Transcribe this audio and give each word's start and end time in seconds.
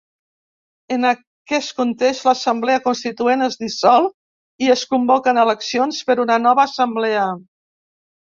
En 0.93 1.03
aquest 1.09 1.73
context, 1.81 2.23
l'Assemblea 2.27 2.81
Constituent 2.85 3.45
es 3.49 3.59
dissol 3.65 4.09
i 4.67 4.73
es 4.77 4.85
convoquen 4.95 5.41
eleccions 5.45 5.99
per 6.09 6.17
una 6.27 6.39
nova 6.47 6.65
Assemblea. 6.71 7.27